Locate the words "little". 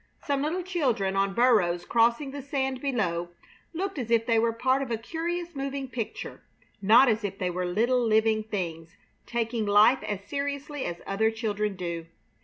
0.41-0.63, 7.67-8.03